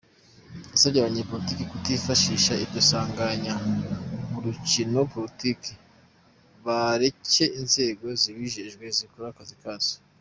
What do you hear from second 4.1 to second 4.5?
mu